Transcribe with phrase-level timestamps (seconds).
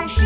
[0.00, 0.24] 老师。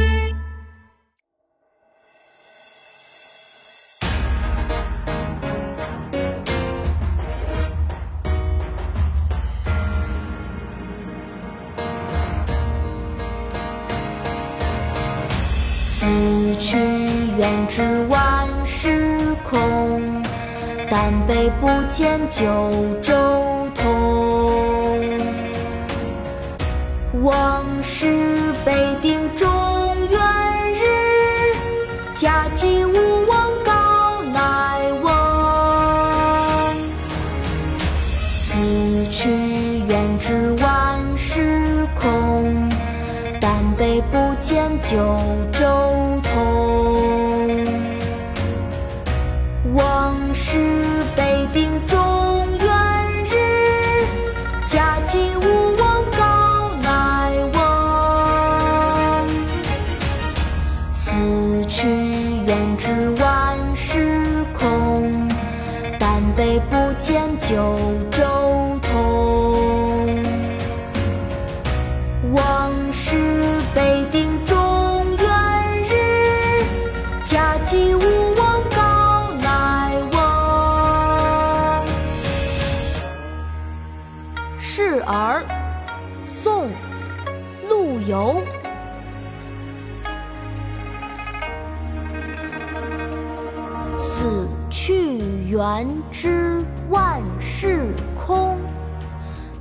[15.83, 16.07] 思
[16.61, 16.79] 绪
[17.37, 20.23] 远至万事空，
[20.89, 22.45] 但悲不见九
[23.03, 23.13] 州
[23.75, 23.93] 同。
[27.23, 28.07] 往事
[28.67, 28.73] 北
[32.15, 35.11] 家祭无忘告乃翁。
[38.37, 38.55] 死
[39.11, 39.29] 去
[39.89, 42.71] 远知万事空，
[43.41, 44.97] 但悲不见九
[45.53, 45.67] 州
[46.23, 46.33] 同。
[49.75, 50.57] 往事
[51.17, 51.99] 北定中
[52.61, 52.69] 原
[53.25, 54.07] 日，
[54.65, 55.64] 家祭无
[62.85, 65.27] 远至万事空，
[65.99, 67.57] 但悲不见九
[68.11, 70.13] 州同。
[72.35, 73.17] 往事
[73.75, 75.27] 北定中原
[75.89, 76.63] 日，
[77.25, 80.19] 家祭无忘告乃翁。
[84.61, 85.43] 示儿，
[86.27, 86.65] 宋·
[87.67, 88.43] 陆游。
[93.97, 97.87] 死去元知万事
[98.27, 98.59] 空，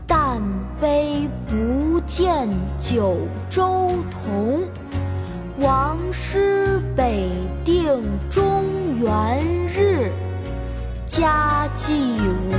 [0.08, 0.42] 但
[0.82, 2.48] 悲不见
[2.80, 3.18] 九
[3.50, 4.64] 州同。
[5.60, 7.30] 王师北
[7.64, 8.64] 定中
[9.00, 10.10] 原日，
[11.06, 12.52] 家祭无